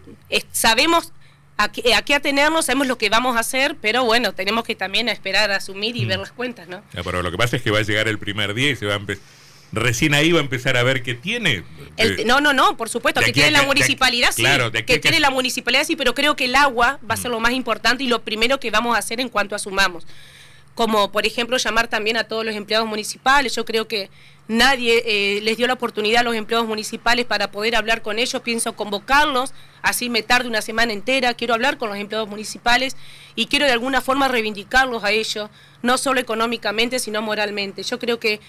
sabemos 0.51 1.13
a 1.57 1.71
qué, 1.71 2.13
atenernos, 2.13 2.65
sabemos 2.65 2.87
lo 2.87 2.97
que 2.97 3.09
vamos 3.09 3.35
a 3.35 3.39
hacer, 3.39 3.75
pero 3.81 4.03
bueno, 4.05 4.33
tenemos 4.33 4.63
que 4.63 4.75
también 4.75 5.09
esperar 5.09 5.51
a 5.51 5.57
asumir 5.57 5.97
y 5.97 6.05
ver 6.05 6.19
mm. 6.19 6.21
las 6.21 6.31
cuentas, 6.31 6.67
¿no? 6.67 6.83
pero 7.03 7.23
lo 7.23 7.31
que 7.31 7.37
pasa 7.37 7.55
es 7.55 7.63
que 7.63 7.71
va 7.71 7.79
a 7.79 7.81
llegar 7.81 8.07
el 8.07 8.19
primer 8.19 8.53
día 8.53 8.69
y 8.69 8.75
se 8.75 8.85
va 8.85 8.93
a 8.93 8.97
empezar 8.97 9.23
recién 9.71 10.13
ahí 10.13 10.31
va 10.31 10.39
a 10.39 10.43
empezar 10.43 10.77
a 10.77 10.83
ver 10.83 11.03
qué 11.03 11.13
tiene. 11.13 11.63
no, 12.25 12.41
no, 12.41 12.53
no, 12.53 12.77
por 12.77 12.89
supuesto, 12.89 13.21
que 13.21 13.33
tiene 13.33 13.51
la 13.51 13.63
municipalidad, 13.63 14.31
sí. 14.31 14.41
Claro, 14.41 14.71
que, 14.71 14.99
tiene 14.99 15.19
la 15.19 15.29
municipalidad, 15.29 15.83
sí, 15.83 15.95
pero 15.95 16.13
creo 16.13 16.35
que 16.35 16.45
el 16.45 16.55
agua 16.55 16.99
va 17.09 17.15
a 17.15 17.17
ser 17.17 17.29
mm. 17.29 17.33
lo 17.33 17.39
más 17.39 17.51
importante 17.53 18.03
y 18.03 18.07
lo 18.07 18.21
primero 18.23 18.59
que 18.59 18.71
vamos 18.71 18.95
a 18.95 18.99
hacer 18.99 19.19
en 19.19 19.29
cuanto 19.29 19.55
asumamos. 19.55 20.05
Como, 20.75 21.11
por 21.11 21.25
ejemplo, 21.25 21.57
llamar 21.57 21.87
también 21.87 22.17
a 22.17 22.25
todos 22.25 22.45
los 22.45 22.55
empleados 22.55 22.87
municipales. 22.87 23.55
Yo 23.55 23.65
creo 23.65 23.87
que 23.87 24.11
nadie 24.47 25.03
eh, 25.05 25.41
les 25.41 25.57
dio 25.57 25.67
la 25.67 25.73
oportunidad 25.73 26.21
a 26.21 26.23
los 26.23 26.35
empleados 26.35 26.67
municipales 26.67 27.25
para 27.25 27.51
poder 27.51 27.75
hablar 27.75 28.01
con 28.01 28.19
ellos, 28.19 28.41
pienso 28.41 28.75
convocarlos, 28.75 29.53
así 29.81 30.09
me 30.09 30.23
tarde 30.23 30.47
una 30.47 30.61
semana 30.61 30.93
entera, 30.93 31.33
quiero 31.33 31.53
hablar 31.53 31.77
con 31.77 31.89
los 31.89 31.97
empleados 31.97 32.29
municipales 32.29 32.95
y 33.35 33.47
quiero 33.47 33.65
de 33.65 33.73
alguna 33.73 34.01
forma 34.01 34.27
reivindicarlos 34.27 35.03
a 35.03 35.11
ellos, 35.11 35.49
no 35.81 35.97
solo 35.97 36.19
económicamente, 36.19 36.99
sino 36.99 37.21
moralmente. 37.21 37.83
Yo 37.83 37.99
creo 37.99 38.19
que 38.19 38.39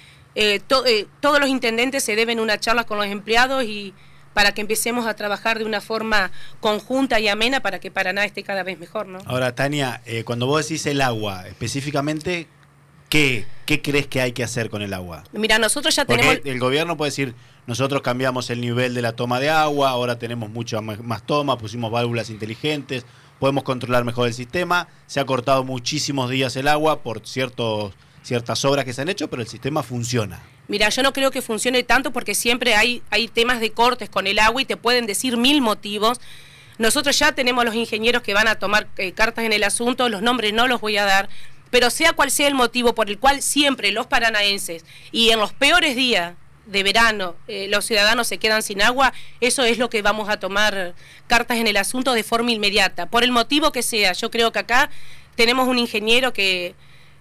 eh, 0.40 0.62
eh, 0.86 1.06
todos 1.20 1.40
los 1.40 1.48
intendentes 1.48 2.04
se 2.04 2.16
deben 2.16 2.40
una 2.40 2.58
charla 2.58 2.84
con 2.84 2.98
los 2.98 3.06
empleados 3.06 3.64
y 3.64 3.94
para 4.34 4.52
que 4.52 4.60
empecemos 4.60 5.06
a 5.06 5.14
trabajar 5.14 5.58
de 5.58 5.64
una 5.64 5.80
forma 5.80 6.30
conjunta 6.60 7.18
y 7.18 7.28
amena 7.28 7.60
para 7.60 7.80
que 7.80 7.90
Paraná 7.90 8.24
esté 8.24 8.42
cada 8.44 8.62
vez 8.62 8.78
mejor. 8.78 9.06
¿no? 9.06 9.18
Ahora, 9.26 9.54
Tania, 9.54 10.00
cuando 10.24 10.46
vos 10.46 10.68
decís 10.68 10.86
el 10.86 11.00
agua, 11.00 11.48
específicamente, 11.48 12.46
¿Qué, 13.08 13.46
¿Qué 13.64 13.80
crees 13.80 14.06
que 14.06 14.20
hay 14.20 14.32
que 14.32 14.44
hacer 14.44 14.68
con 14.68 14.82
el 14.82 14.92
agua? 14.92 15.24
Mira, 15.32 15.58
nosotros 15.58 15.96
ya 15.96 16.04
tenemos... 16.04 16.40
El 16.44 16.58
gobierno 16.58 16.96
puede 16.96 17.10
decir, 17.10 17.34
nosotros 17.66 18.02
cambiamos 18.02 18.50
el 18.50 18.60
nivel 18.60 18.94
de 18.94 19.02
la 19.02 19.12
toma 19.12 19.40
de 19.40 19.48
agua, 19.48 19.90
ahora 19.90 20.18
tenemos 20.18 20.50
mucha 20.50 20.80
más 20.82 21.22
toma, 21.24 21.56
pusimos 21.56 21.90
válvulas 21.90 22.28
inteligentes, 22.28 23.06
podemos 23.38 23.64
controlar 23.64 24.04
mejor 24.04 24.28
el 24.28 24.34
sistema, 24.34 24.88
se 25.06 25.20
ha 25.20 25.26
cortado 25.26 25.64
muchísimos 25.64 26.28
días 26.28 26.54
el 26.56 26.68
agua 26.68 27.02
por 27.02 27.26
ciertos, 27.26 27.94
ciertas 28.28 28.62
obras 28.66 28.84
que 28.84 28.92
se 28.92 29.00
han 29.00 29.08
hecho, 29.08 29.28
pero 29.28 29.40
el 29.40 29.48
sistema 29.48 29.82
funciona. 29.82 30.42
Mira, 30.68 30.90
yo 30.90 31.02
no 31.02 31.14
creo 31.14 31.30
que 31.30 31.40
funcione 31.40 31.82
tanto 31.82 32.12
porque 32.12 32.34
siempre 32.34 32.74
hay, 32.74 33.02
hay 33.08 33.26
temas 33.26 33.58
de 33.58 33.70
cortes 33.70 34.10
con 34.10 34.26
el 34.26 34.38
agua 34.38 34.60
y 34.60 34.66
te 34.66 34.76
pueden 34.76 35.06
decir 35.06 35.38
mil 35.38 35.62
motivos. 35.62 36.20
Nosotros 36.76 37.18
ya 37.18 37.32
tenemos 37.32 37.64
los 37.64 37.74
ingenieros 37.74 38.22
que 38.22 38.34
van 38.34 38.46
a 38.46 38.56
tomar 38.56 38.86
eh, 38.98 39.12
cartas 39.12 39.46
en 39.46 39.54
el 39.54 39.64
asunto, 39.64 40.10
los 40.10 40.20
nombres 40.20 40.52
no 40.52 40.68
los 40.68 40.80
voy 40.80 40.98
a 40.98 41.06
dar, 41.06 41.30
pero 41.70 41.88
sea 41.88 42.12
cual 42.12 42.30
sea 42.30 42.48
el 42.48 42.54
motivo 42.54 42.94
por 42.94 43.08
el 43.08 43.18
cual 43.18 43.40
siempre 43.40 43.92
los 43.92 44.06
paranaenses 44.06 44.84
y 45.10 45.30
en 45.30 45.38
los 45.38 45.54
peores 45.54 45.96
días 45.96 46.34
de 46.66 46.82
verano 46.82 47.34
eh, 47.48 47.66
los 47.68 47.86
ciudadanos 47.86 48.28
se 48.28 48.36
quedan 48.36 48.62
sin 48.62 48.82
agua, 48.82 49.14
eso 49.40 49.64
es 49.64 49.78
lo 49.78 49.88
que 49.88 50.02
vamos 50.02 50.28
a 50.28 50.38
tomar 50.38 50.94
cartas 51.26 51.56
en 51.56 51.66
el 51.66 51.78
asunto 51.78 52.12
de 52.12 52.22
forma 52.22 52.52
inmediata. 52.52 53.06
Por 53.06 53.24
el 53.24 53.32
motivo 53.32 53.72
que 53.72 53.82
sea, 53.82 54.12
yo 54.12 54.30
creo 54.30 54.52
que 54.52 54.58
acá 54.58 54.90
tenemos 55.34 55.66
un 55.66 55.78
ingeniero 55.78 56.34
que, 56.34 56.74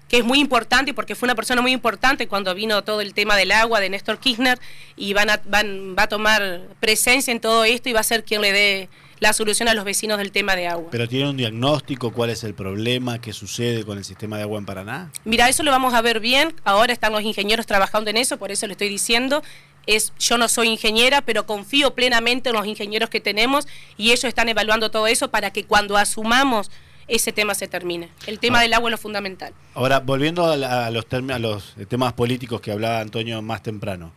que 0.08 0.18
es 0.18 0.26
muy 0.26 0.40
importante 0.40 0.94
porque 0.94 1.16
fue 1.16 1.28
una 1.28 1.36
persona 1.36 1.62
muy 1.62 1.72
importante 1.72 2.28
cuando 2.28 2.54
vino 2.56 2.84
todo 2.84 3.02
el 3.02 3.14
tema 3.14 3.36
del 3.36 3.52
agua 3.52 3.80
de 3.80 3.90
Néstor 3.90 4.20
Kirchner 4.20 4.60
y 4.96 5.14
van 5.14 5.30
a, 5.30 5.42
van, 5.46 5.96
va 5.98 6.04
a 6.04 6.08
tomar 6.08 6.62
presencia 6.80 7.32
en 7.32 7.40
todo 7.40 7.64
esto 7.64 7.90
y 7.90 7.94
va 7.94 8.00
a 8.00 8.04
ser 8.04 8.24
quien 8.24 8.42
le 8.42 8.52
dé 8.52 8.90
la 9.20 9.34
solución 9.34 9.68
a 9.68 9.74
los 9.74 9.84
vecinos 9.84 10.18
del 10.18 10.32
tema 10.32 10.56
de 10.56 10.68
agua. 10.68 10.90
¿Pero 10.92 11.08
tiene 11.08 11.30
un 11.30 11.38
diagnóstico? 11.38 12.12
¿Cuál 12.12 12.30
es 12.30 12.44
el 12.44 12.54
problema? 12.54 13.20
¿Qué 13.20 13.34
sucede 13.34 13.84
con 13.84 13.98
el 13.98 14.06
sistema 14.06 14.38
de 14.38 14.44
agua 14.44 14.60
en 14.60 14.66
Paraná? 14.66 15.12
Mira, 15.26 15.50
eso 15.50 15.64
lo 15.64 15.72
vamos 15.72 15.94
a 15.94 16.02
ver 16.02 16.20
bien. 16.20 16.54
Ahora 16.64 16.94
están 16.94 17.14
los 17.14 17.24
ingenieros 17.24 17.66
trabajando 17.66 18.10
en 18.10 18.18
eso, 18.18 18.38
por 18.38 18.52
eso 18.52 18.68
le 18.68 18.74
estoy 18.74 18.90
diciendo. 18.90 19.44
Es, 19.88 20.14
yo 20.20 20.38
no 20.38 20.50
soy 20.50 20.68
ingeniera, 20.68 21.22
pero 21.22 21.46
confío 21.46 21.96
plenamente 21.96 22.50
en 22.50 22.56
los 22.56 22.68
ingenieros 22.68 23.10
que 23.10 23.22
tenemos 23.22 23.68
y 23.96 24.12
ellos 24.12 24.26
están 24.26 24.50
evaluando 24.50 24.92
todo 24.92 25.08
eso 25.08 25.32
para 25.32 25.52
que 25.52 25.64
cuando 25.64 25.98
asumamos 25.98 26.70
ese 27.08 27.32
tema 27.32 27.56
se 27.56 27.68
termine. 27.68 28.10
El 28.26 28.40
tema 28.40 28.60
ah. 28.60 28.62
del 28.62 28.74
agua 28.74 28.90
es 28.90 28.92
lo 28.92 28.98
fundamental. 28.98 29.54
Ahora, 29.74 30.00
volviendo 30.00 30.46
a, 30.46 30.58
los, 30.92 31.06
a 31.14 31.40
los 31.40 31.76
temas 31.88 32.14
políticos 32.14 32.62
que 32.62 32.72
hablaba 32.72 33.00
Antonio 33.00 33.42
más 33.42 33.64
temprano. 33.64 34.12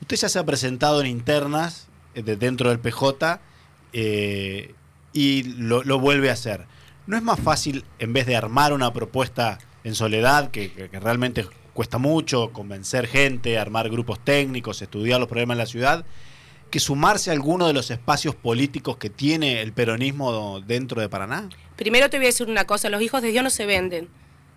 Usted 0.00 0.16
ya 0.16 0.28
se 0.28 0.38
ha 0.38 0.44
presentado 0.44 1.00
en 1.00 1.06
internas 1.06 1.88
eh, 2.14 2.22
de 2.22 2.36
dentro 2.36 2.70
del 2.70 2.78
PJ 2.78 3.40
eh, 3.92 4.74
y 5.12 5.42
lo, 5.42 5.98
vuelve 5.98 6.30
a 6.30 6.34
hacer. 6.34 6.66
¿No 7.06 7.16
es 7.16 7.22
más 7.22 7.40
fácil, 7.40 7.84
en 7.98 8.12
vez 8.12 8.26
de 8.26 8.36
armar 8.36 8.72
una 8.72 8.92
propuesta 8.92 9.58
en 9.84 9.94
soledad, 9.94 10.50
que, 10.50 10.90
realmente 10.92 11.46
cuesta 11.72 11.98
mucho, 11.98 12.52
convencer 12.52 13.06
gente, 13.06 13.58
armar 13.58 13.88
grupos 13.88 14.18
técnicos, 14.18 14.82
estudiar 14.82 15.20
los 15.20 15.28
problemas 15.28 15.54
en 15.54 15.58
la 15.58 15.66
ciudad, 15.66 16.04
que 16.70 16.80
sumarse 16.80 17.30
a 17.30 17.32
alguno 17.32 17.66
de 17.66 17.72
los 17.72 17.90
espacios 17.90 18.34
políticos 18.34 18.96
que 18.96 19.10
tiene 19.10 19.62
el 19.62 19.72
peronismo 19.72 20.60
dentro 20.60 21.00
de 21.00 21.08
Paraná? 21.08 21.48
Primero 21.76 22.10
te 22.10 22.18
voy 22.18 22.26
a 22.26 22.28
decir 22.28 22.48
una 22.48 22.64
cosa, 22.64 22.88
los 22.90 23.02
hijos 23.02 23.22
de 23.22 23.30
Dios 23.30 23.44
no 23.44 23.50
se 23.50 23.66
venden. 23.66 24.08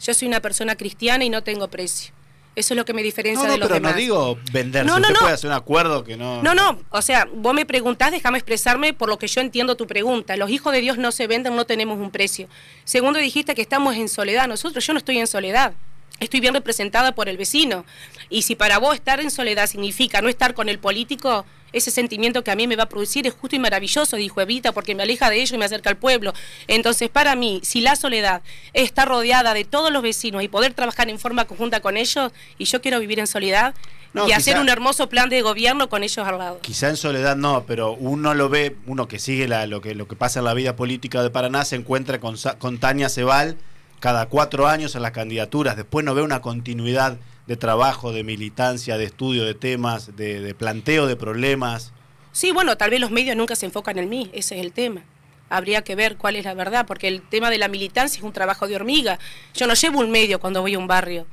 Yo 0.01 0.13
soy 0.13 0.28
una 0.28 0.39
persona 0.39 0.75
cristiana 0.75 1.25
y 1.25 1.30
no 1.30 1.44
tengo 1.44 1.68
precio. 1.68 2.13
Eso 2.56 2.74
es 2.74 2.78
lo 2.78 2.84
que 2.84 2.94
me 2.94 3.04
diferencia 3.04 3.46
no, 3.46 3.54
de 3.54 3.58
los 3.58 3.68
pero 3.68 3.75
demás. 3.75 3.94
no 3.94 3.98
digo 3.98 4.39
venderse. 4.51 4.86
No, 4.86 5.00
no, 5.00 5.08
Usted 5.08 5.13
no. 5.13 5.20
puede 5.22 5.34
hacer 5.34 5.50
un 5.50 5.56
acuerdo 5.56 6.04
que 6.04 6.18
no... 6.18 6.42
No, 6.44 6.54
no, 6.54 6.80
o 6.89 7.01
sea, 7.01 7.28
vos 7.34 7.54
me 7.54 7.66
preguntás, 7.66 8.12
déjame 8.12 8.38
expresarme 8.38 8.94
por 8.94 9.08
lo 9.08 9.18
que 9.18 9.28
yo 9.28 9.39
entiendo 9.39 9.78
tu 9.78 9.88
pregunta. 9.88 10.36
Los 10.36 10.50
hijos 10.50 10.74
de 10.74 10.82
Dios 10.82 10.98
no 10.98 11.12
se 11.12 11.28
venden, 11.28 11.56
no 11.56 11.66
tenemos 11.66 12.00
un 12.00 12.12
precio. 12.12 12.48
Segundo, 12.84 13.20
dijiste 13.20 13.56
que 13.56 13.62
estamos 13.62 13.96
en 13.96 14.10
soledad. 14.10 14.48
Nosotros, 14.48 14.86
yo 14.86 14.94
no 14.94 15.00
estoy 15.00 15.20
en 15.20 15.28
soledad. 15.28 15.74
Estoy 16.20 16.42
bien 16.42 16.54
representada 16.54 17.13
por 17.13 17.30
el 17.30 17.38
vecino. 17.38 17.86
Y 18.30 18.42
si 18.42 18.56
para 18.56 18.78
vos 18.78 18.96
estar 18.96 19.22
en 19.22 19.32
soledad 19.32 19.68
significa 19.68 20.22
no 20.22 20.28
estar 20.28 20.54
con 20.54 20.68
el 20.68 20.80
político, 20.80 21.46
ese 21.73 21.91
sentimiento 21.91 22.43
que 22.43 22.51
a 22.51 22.55
mí 22.55 22.67
me 22.67 22.75
va 22.75 22.83
a 22.83 22.89
producir 22.89 23.25
es 23.27 23.33
justo 23.33 23.55
y 23.55 23.59
maravilloso, 23.59 24.15
dijo 24.17 24.41
Evita, 24.41 24.71
porque 24.71 24.95
me 24.95 25.03
aleja 25.03 25.29
de 25.29 25.38
ellos 25.38 25.51
y 25.53 25.57
me 25.57 25.65
acerca 25.65 25.89
al 25.89 25.97
pueblo. 25.97 26.33
Entonces, 26.67 27.09
para 27.09 27.35
mí, 27.35 27.59
si 27.63 27.81
la 27.81 27.95
soledad 27.95 28.41
está 28.73 29.05
rodeada 29.05 29.53
de 29.53 29.65
todos 29.65 29.91
los 29.91 30.01
vecinos 30.01 30.43
y 30.43 30.47
poder 30.47 30.73
trabajar 30.73 31.09
en 31.09 31.19
forma 31.19 31.45
conjunta 31.45 31.79
con 31.79 31.97
ellos, 31.97 32.31
y 32.57 32.65
yo 32.65 32.81
quiero 32.81 32.99
vivir 32.99 33.19
en 33.19 33.27
soledad 33.27 33.73
No, 34.13 34.27
y 34.27 34.31
hacer 34.31 34.59
un 34.59 34.69
hermoso 34.69 35.07
plan 35.09 35.29
de 35.29 35.41
gobierno 35.41 35.89
con 35.89 36.03
ellos 36.03 36.25
al 36.27 36.38
lado. 36.38 36.59
Quizá 36.61 36.89
en 36.89 36.97
soledad 36.97 37.35
no, 37.35 37.63
pero 37.67 37.93
uno 37.93 38.33
lo 38.33 38.49
ve, 38.49 38.75
uno 38.88 39.07
que 39.07 39.19
sigue 39.19 39.47
la- 39.47 39.67
lo, 39.67 39.81
que, 39.81 39.93
lo 39.95 40.07
que 40.07 40.15
pasa 40.15 40.39
en 40.39 40.45
la 40.45 40.53
vida 40.53 40.75
política 40.75 41.21
de 41.23 41.29
Paraná, 41.29 41.65
se 41.65 41.75
encuentra 41.75 42.19
con, 42.19 42.35
con 42.57 42.79
Tania 42.79 43.09
Cebal 43.09 43.57
cada 43.99 44.27
cuatro 44.27 44.67
años 44.67 44.95
en 44.95 45.01
las 45.01 45.11
candidaturas, 45.11 45.75
después 45.75 46.05
no 46.05 46.15
ve 46.15 46.21
una 46.21 46.41
continuidad 46.41 47.17
de 47.50 47.58
trabajo, 47.58 48.13
de 48.13 48.24
militancia, 48.24 49.00
de 49.00 49.06
estudio 49.06 49.44
de 49.44 49.56
temas, 49.56 50.15
de, 50.15 50.39
de 50.39 50.53
planteo 50.53 51.08
de 51.08 51.15
problemas. 51.15 51.91
Sí, 52.32 52.51
bueno, 52.51 52.77
tal 52.77 52.91
vez 52.91 53.00
los 53.00 53.10
medios 53.10 53.36
nunca 53.36 53.56
se 53.56 53.65
enfocan 53.65 53.98
en 53.98 54.08
mí, 54.08 54.29
ese 54.34 54.56
es 54.60 54.62
el 54.62 54.72
tema. 54.72 55.01
Habría 55.50 55.82
que 55.82 55.96
ver 55.96 56.15
cuál 56.15 56.36
es 56.36 56.46
la 56.46 56.53
verdad, 56.53 56.86
porque 56.86 57.08
el 57.08 57.24
tema 57.24 57.50
de 57.50 57.58
la 57.58 57.68
militancia 57.68 58.20
es 58.20 58.24
un 58.24 58.34
trabajo 58.34 58.68
de 58.68 58.75
hormiga. 58.75 59.18
Yo 59.56 59.65
no 59.65 59.74
llevo 59.74 60.00
un 60.00 60.12
medio 60.12 60.39
cuando 60.39 60.62
voy 60.62 60.75
a 60.75 60.77
un 60.77 60.86
barrio, 60.86 61.25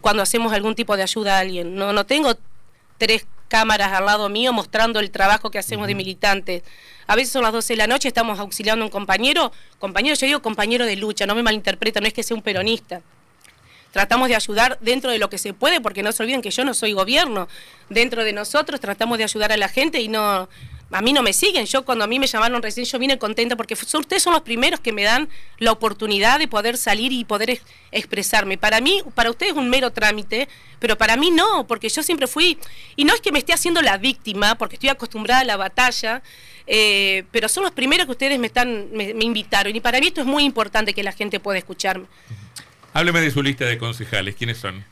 cuando 0.00 0.22
hacemos 0.22 0.52
algún 0.52 0.76
tipo 0.76 0.96
de 0.96 1.02
ayuda 1.02 1.36
a 1.36 1.40
alguien. 1.40 1.74
No, 1.74 1.92
no 1.92 2.06
tengo 2.06 2.36
tres 2.96 3.26
cámaras 3.48 3.92
al 3.92 4.06
lado 4.06 4.28
mío 4.28 4.52
mostrando 4.52 5.00
el 5.00 5.10
trabajo 5.10 5.50
que 5.50 5.58
hacemos 5.58 5.88
de 5.88 5.96
militantes. 5.96 6.62
A 7.08 7.16
veces 7.16 7.32
son 7.32 7.42
las 7.42 7.52
12 7.52 7.72
de 7.72 7.76
la 7.78 7.88
noche, 7.88 8.06
estamos 8.06 8.38
auxiliando 8.38 8.84
a 8.84 8.86
un 8.86 8.92
compañero. 8.92 9.50
Compañero, 9.80 10.14
yo 10.14 10.28
digo 10.28 10.42
compañero 10.42 10.86
de 10.86 10.94
lucha, 10.94 11.26
no 11.26 11.34
me 11.34 11.42
malinterpreta, 11.42 12.00
no 12.00 12.06
es 12.06 12.12
que 12.12 12.22
sea 12.22 12.36
un 12.36 12.42
peronista 12.42 13.02
tratamos 13.96 14.28
de 14.28 14.36
ayudar 14.36 14.76
dentro 14.82 15.10
de 15.10 15.18
lo 15.18 15.30
que 15.30 15.38
se 15.38 15.54
puede, 15.54 15.80
porque 15.80 16.02
no 16.02 16.12
se 16.12 16.22
olviden 16.22 16.42
que 16.42 16.50
yo 16.50 16.66
no 16.66 16.74
soy 16.74 16.92
gobierno. 16.92 17.48
Dentro 17.88 18.24
de 18.24 18.34
nosotros 18.34 18.78
tratamos 18.78 19.16
de 19.16 19.24
ayudar 19.24 19.52
a 19.52 19.56
la 19.56 19.70
gente 19.70 20.02
y 20.02 20.08
no, 20.08 20.50
a 20.90 21.00
mí 21.00 21.14
no 21.14 21.22
me 21.22 21.32
siguen. 21.32 21.64
Yo 21.64 21.82
cuando 21.86 22.04
a 22.04 22.06
mí 22.06 22.18
me 22.18 22.26
llamaron 22.26 22.60
recién, 22.62 22.84
yo 22.84 22.98
vine 22.98 23.18
contenta 23.18 23.56
porque 23.56 23.72
ustedes 23.72 24.22
son 24.22 24.34
los 24.34 24.42
primeros 24.42 24.80
que 24.80 24.92
me 24.92 25.02
dan 25.02 25.30
la 25.56 25.72
oportunidad 25.72 26.38
de 26.38 26.46
poder 26.46 26.76
salir 26.76 27.10
y 27.10 27.24
poder 27.24 27.48
ex- 27.48 27.62
expresarme. 27.90 28.58
Para 28.58 28.82
mí, 28.82 29.02
para 29.14 29.30
ustedes 29.30 29.52
es 29.52 29.58
un 29.58 29.70
mero 29.70 29.90
trámite, 29.92 30.46
pero 30.78 30.98
para 30.98 31.16
mí 31.16 31.30
no, 31.30 31.66
porque 31.66 31.88
yo 31.88 32.02
siempre 32.02 32.26
fui, 32.26 32.58
y 32.96 33.06
no 33.06 33.14
es 33.14 33.22
que 33.22 33.32
me 33.32 33.38
esté 33.38 33.54
haciendo 33.54 33.80
la 33.80 33.96
víctima, 33.96 34.58
porque 34.58 34.74
estoy 34.74 34.90
acostumbrada 34.90 35.40
a 35.40 35.44
la 35.44 35.56
batalla, 35.56 36.22
eh, 36.66 37.24
pero 37.30 37.48
son 37.48 37.62
los 37.62 37.72
primeros 37.72 38.04
que 38.04 38.12
ustedes 38.12 38.38
me 38.38 38.48
están, 38.48 38.90
me 38.92 39.24
invitaron. 39.24 39.74
Y 39.74 39.80
para 39.80 40.00
mí 40.00 40.08
esto 40.08 40.20
es 40.20 40.26
muy 40.26 40.44
importante 40.44 40.92
que 40.92 41.02
la 41.02 41.12
gente 41.12 41.40
pueda 41.40 41.56
escucharme. 41.56 42.04
Hábleme 42.96 43.20
de 43.20 43.30
su 43.30 43.42
lista 43.42 43.66
de 43.66 43.76
concejales. 43.76 44.36
¿Quiénes 44.36 44.56
son? 44.56 44.82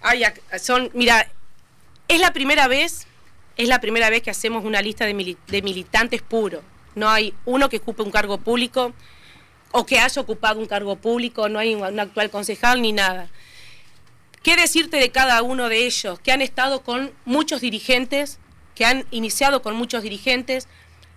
Son, 0.61 0.91
mira, 0.93 1.27
es 2.07 2.21
la 2.21 2.35
primera 2.35 2.69
vez, 2.69 3.07
es 3.57 3.67
la 3.67 3.81
primera 3.81 4.11
vez 4.11 4.23
que 4.23 4.29
hacemos 4.29 4.63
una 4.67 4.83
lista 4.83 5.07
de, 5.07 5.15
mili- 5.15 5.39
de 5.47 5.63
militantes 5.63 6.21
puros. 6.21 6.63
No 6.97 7.09
hay 7.09 7.33
uno 7.47 7.71
que 7.71 7.79
ocupe 7.79 8.03
un 8.03 8.11
cargo 8.11 8.37
público 8.37 8.93
o 9.73 9.87
que 9.87 10.01
haya 10.01 10.21
ocupado 10.21 10.61
un 10.61 10.67
cargo 10.67 10.97
público, 10.97 11.49
no 11.49 11.59
hay 11.59 11.75
un, 11.75 11.99
actual 11.99 12.29
concejal 12.29 12.83
ni 12.83 12.93
nada. 12.93 13.31
¿Qué 14.43 14.55
decirte 14.57 14.99
de 14.99 15.09
cada 15.11 15.41
uno 15.41 15.71
de 15.71 15.87
ellos? 15.87 16.21
Que 16.21 16.31
han 16.31 16.43
estado 16.43 16.83
con 16.83 17.11
muchos 17.25 17.63
dirigentes, 17.63 18.39
que 18.75 18.85
han 18.85 19.07
iniciado 19.13 19.63
con 19.63 19.77
muchos 19.77 20.03
dirigentes, 20.03 20.69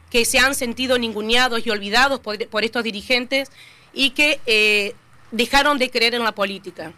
que 0.09 0.23
se 0.23 0.39
han 0.39 0.55
sentido 0.55 0.97
ninguneados 0.97 1.67
y 1.67 1.69
olvidados 1.69 2.21
por, 2.21 2.47
por 2.47 2.63
estos 2.63 2.85
dirigentes 2.85 3.51
y 3.93 4.11
que 4.11 4.39
eh, 4.45 4.95
dejaron 5.31 5.77
de 5.77 5.89
creer 5.89 6.15
en 6.15 6.23
la 6.23 6.33
política. 6.33 6.93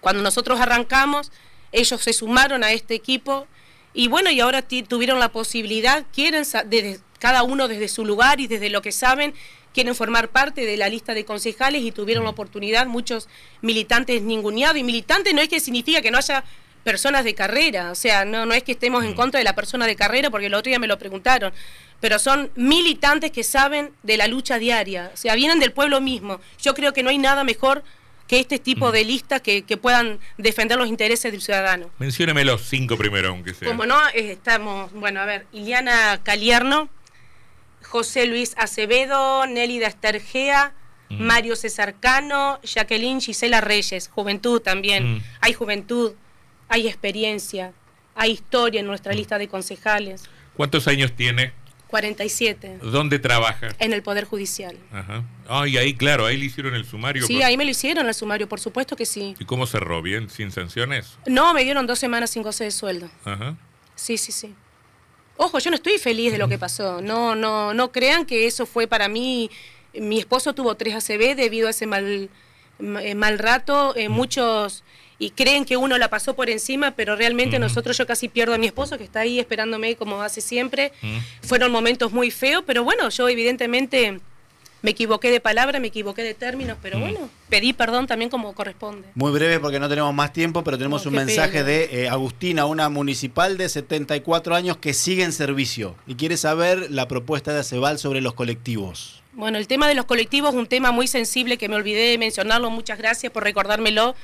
Cuando 0.00 0.22
nosotros 0.22 0.60
arrancamos, 0.60 1.32
ellos 1.72 2.00
se 2.02 2.12
sumaron 2.12 2.64
a 2.64 2.72
este 2.72 2.94
equipo 2.94 3.46
y 3.94 4.08
bueno, 4.08 4.30
y 4.30 4.40
ahora 4.40 4.62
tuvieron 4.62 5.18
la 5.18 5.30
posibilidad, 5.30 6.04
quieren, 6.12 6.44
desde, 6.66 7.00
cada 7.18 7.42
uno 7.42 7.68
desde 7.68 7.88
su 7.88 8.04
lugar 8.04 8.40
y 8.40 8.46
desde 8.46 8.70
lo 8.70 8.82
que 8.82 8.92
saben, 8.92 9.34
quieren 9.72 9.94
formar 9.94 10.28
parte 10.28 10.64
de 10.66 10.76
la 10.76 10.88
lista 10.88 11.14
de 11.14 11.24
concejales 11.24 11.82
y 11.82 11.92
tuvieron 11.92 12.24
la 12.24 12.30
oportunidad, 12.30 12.86
muchos 12.86 13.28
militantes 13.60 14.22
ninguneados. 14.22 14.76
Y 14.76 14.84
militante 14.84 15.32
no 15.32 15.40
es 15.40 15.48
que 15.48 15.60
significa 15.60 16.00
que 16.00 16.10
no 16.10 16.18
haya 16.18 16.44
personas 16.84 17.24
de 17.24 17.34
carrera, 17.34 17.90
o 17.90 17.94
sea, 17.94 18.24
no, 18.24 18.46
no 18.46 18.54
es 18.54 18.62
que 18.62 18.72
estemos 18.72 19.04
en 19.04 19.14
contra 19.14 19.38
de 19.38 19.44
la 19.44 19.54
persona 19.54 19.86
de 19.86 19.94
carrera, 19.96 20.30
porque 20.30 20.46
el 20.46 20.54
otro 20.54 20.70
día 20.70 20.78
me 20.78 20.86
lo 20.86 20.98
preguntaron, 20.98 21.52
pero 22.00 22.18
son 22.18 22.50
militantes 22.54 23.30
que 23.30 23.42
saben 23.42 23.92
de 24.02 24.16
la 24.16 24.26
lucha 24.26 24.58
diaria, 24.58 25.10
o 25.12 25.16
sea, 25.16 25.34
vienen 25.34 25.58
del 25.58 25.72
pueblo 25.72 26.00
mismo. 26.00 26.40
Yo 26.60 26.74
creo 26.74 26.92
que 26.92 27.02
no 27.02 27.10
hay 27.10 27.18
nada 27.18 27.44
mejor 27.44 27.82
que 28.26 28.38
este 28.40 28.58
tipo 28.58 28.92
de 28.92 29.04
listas 29.04 29.40
que, 29.40 29.62
que 29.62 29.76
puedan 29.76 30.18
defender 30.36 30.76
los 30.76 30.88
intereses 30.88 31.32
del 31.32 31.40
ciudadano. 31.40 31.90
Mencióneme 31.98 32.44
los 32.44 32.62
cinco 32.62 32.98
primero, 32.98 33.30
aunque 33.30 33.54
sea. 33.54 33.68
Como 33.68 33.86
no, 33.86 33.98
estamos, 34.14 34.92
bueno, 34.92 35.20
a 35.20 35.24
ver, 35.24 35.46
Iliana 35.52 36.20
Calierno, 36.22 36.90
José 37.82 38.26
Luis 38.26 38.54
Acevedo, 38.58 39.46
Nélida 39.46 39.86
Estergea, 39.86 40.74
Mm. 41.10 41.22
Mario 41.22 41.56
César 41.56 41.94
Cano, 41.98 42.60
Jacqueline 42.62 43.20
Gisela 43.20 43.60
Reyes, 43.60 44.08
juventud 44.08 44.60
también. 44.60 45.16
Mm. 45.16 45.22
Hay 45.40 45.52
juventud, 45.52 46.12
hay 46.68 46.86
experiencia, 46.86 47.72
hay 48.14 48.32
historia 48.32 48.80
en 48.80 48.86
nuestra 48.86 49.12
lista 49.12 49.38
de 49.38 49.48
concejales. 49.48 50.24
¿Cuántos 50.56 50.88
años 50.88 51.12
tiene? 51.12 51.52
47 51.88 52.78
¿Dónde 52.82 53.18
trabaja? 53.18 53.68
en 53.78 53.92
el 53.92 54.02
Poder 54.02 54.24
Judicial. 54.24 54.76
Ajá. 54.92 55.24
Ay, 55.48 55.76
ahí, 55.78 55.94
claro, 55.94 56.26
ahí 56.26 56.36
le 56.36 56.44
hicieron 56.46 56.74
el 56.74 56.84
sumario. 56.84 57.26
Sí, 57.26 57.34
por- 57.36 57.44
ahí 57.44 57.56
me 57.56 57.64
lo 57.64 57.70
hicieron 57.70 58.06
el 58.06 58.14
sumario, 58.14 58.48
por 58.48 58.60
supuesto 58.60 58.94
que 58.96 59.06
sí. 59.06 59.34
¿Y 59.38 59.44
cómo 59.44 59.66
cerró? 59.66 60.02
¿Bien? 60.02 60.28
¿Sin 60.30 60.50
sanciones? 60.52 61.18
No, 61.26 61.52
me 61.54 61.64
dieron 61.64 61.86
dos 61.86 61.98
semanas 61.98 62.30
sin 62.30 62.42
goce 62.42 62.64
de 62.64 62.70
sueldo. 62.70 63.10
Ajá. 63.24 63.56
Sí, 63.96 64.16
sí, 64.18 64.32
sí. 64.32 64.54
Ojo, 65.36 65.58
yo 65.60 65.70
no 65.70 65.76
estoy 65.76 65.98
feliz 65.98 66.32
de 66.32 66.38
lo 66.38 66.48
que 66.48 66.58
pasó. 66.58 67.00
No, 67.00 67.34
no, 67.34 67.72
no 67.72 67.92
crean 67.92 68.26
que 68.26 68.46
eso 68.46 68.66
fue 68.66 68.86
para 68.86 69.08
mí. 69.08 69.50
Mi 69.94 70.18
esposo 70.18 70.52
tuvo 70.52 70.74
tres 70.76 70.94
ACV 70.96 71.34
debido 71.36 71.68
a 71.68 71.70
ese 71.70 71.86
mal, 71.86 72.28
ma- 72.78 73.02
eh, 73.02 73.14
mal 73.14 73.38
rato. 73.38 73.94
eh, 73.96 74.08
muchos 74.08 74.82
y 75.18 75.30
creen 75.30 75.64
que 75.64 75.76
uno 75.76 75.98
la 75.98 76.08
pasó 76.08 76.34
por 76.34 76.48
encima, 76.48 76.92
pero 76.92 77.16
realmente 77.16 77.58
nosotros 77.58 77.96
yo 77.98 78.06
casi 78.06 78.28
pierdo 78.28 78.54
a 78.54 78.58
mi 78.58 78.66
esposo 78.66 78.98
que 78.98 79.04
está 79.04 79.20
ahí 79.20 79.40
esperándome 79.40 79.96
como 79.96 80.22
hace 80.22 80.40
siempre. 80.40 80.92
Fueron 81.42 81.72
momentos 81.72 82.12
muy 82.12 82.30
feos, 82.30 82.62
pero 82.66 82.84
bueno, 82.84 83.08
yo 83.08 83.28
evidentemente 83.28 84.20
me 84.80 84.92
equivoqué 84.92 85.32
de 85.32 85.40
palabra, 85.40 85.80
me 85.80 85.88
equivoqué 85.88 86.22
de 86.22 86.34
términos, 86.34 86.78
pero 86.80 86.98
Mm. 86.98 87.00
bueno, 87.00 87.30
pedí 87.48 87.72
perdón 87.72 88.06
también 88.06 88.30
como 88.30 88.52
corresponde. 88.54 89.08
Muy 89.16 89.32
breve 89.32 89.58
porque 89.58 89.80
no 89.80 89.88
tenemos 89.88 90.14
más 90.14 90.32
tiempo, 90.32 90.62
pero 90.62 90.78
tenemos 90.78 91.04
No, 91.04 91.08
un 91.10 91.16
mensaje 91.16 91.50
pena. 91.50 91.64
de 91.64 92.04
eh, 92.04 92.08
Agustina, 92.08 92.64
una 92.66 92.88
municipal 92.88 93.58
de 93.58 93.68
74 93.68 94.54
años 94.54 94.76
que 94.76 94.94
sigue 94.94 95.24
en 95.24 95.32
servicio 95.32 95.96
y 96.06 96.14
quiere 96.14 96.36
saber 96.36 96.92
la 96.92 97.08
propuesta 97.08 97.52
de 97.52 97.58
Acebal 97.58 97.98
sobre 97.98 98.20
los 98.20 98.34
colectivos. 98.34 99.20
Bueno, 99.32 99.58
el 99.58 99.66
tema 99.66 99.88
de 99.88 99.94
los 99.96 100.04
colectivos 100.04 100.50
es 100.54 100.56
un 100.60 100.66
tema 100.68 100.92
muy 100.92 101.08
sensible 101.08 101.58
que 101.58 101.68
me 101.68 101.74
olvidé 101.74 102.10
de 102.10 102.18
mencionarlo. 102.18 102.70
Muchas 102.70 102.98
gracias 102.98 103.32
por 103.32 103.42
recordármelo. 103.42 104.14